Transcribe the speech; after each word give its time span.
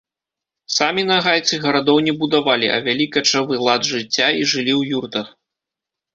Самі 0.75 1.03
нагайцы 1.09 1.59
гарадоў 1.65 1.97
не 2.07 2.13
будавалі, 2.23 2.67
а 2.79 2.81
вялі 2.89 3.05
качавы 3.17 3.61
лад 3.69 3.81
жыцця 3.93 4.27
і 4.41 4.51
жылі 4.55 4.73
ў 4.79 5.01
юртах. 5.03 5.27